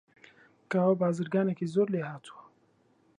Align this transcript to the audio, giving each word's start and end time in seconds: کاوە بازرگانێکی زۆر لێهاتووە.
کاوە 0.71 0.95
بازرگانێکی 1.01 1.71
زۆر 1.73 1.87
لێهاتووە. 1.93 2.43